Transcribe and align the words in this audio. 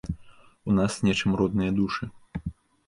У 0.69 0.77
нас 0.79 0.97
нечым 1.09 1.31
родныя 1.43 1.71
душы. 1.83 2.05